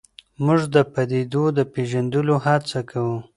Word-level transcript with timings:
موږ 0.45 0.61
د 0.75 0.77
پدیدو 0.93 1.43
د 1.57 1.59
پېژندلو 1.73 2.35
هڅه 2.45 2.79
کوو. 2.89 3.17